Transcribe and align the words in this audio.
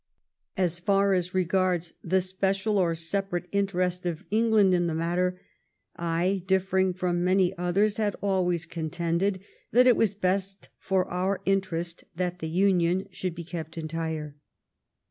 As 0.57 0.79
far 0.79 1.13
as 1.13 1.35
regards 1.35 1.93
the 2.03 2.21
special 2.21 2.79
or 2.79 2.95
separate 2.95 3.47
interest 3.51 4.03
of 4.07 4.25
England 4.31 4.73
in 4.73 4.87
the 4.87 4.95
matter, 4.95 5.39
I, 5.95 6.41
differing 6.47 6.95
from 6.95 7.23
many 7.23 7.55
others, 7.55 7.97
had 7.97 8.15
always 8.19 8.65
contended 8.65 9.41
that 9.69 9.85
it 9.85 9.95
was 9.95 10.15
best 10.15 10.69
for 10.79 11.05
our 11.05 11.39
interest 11.45 12.05
that 12.15 12.39
the 12.39 12.49
Union 12.49 13.09
should 13.11 13.35
be 13.35 13.43
kept 13.43 13.77
entire." 13.77 14.35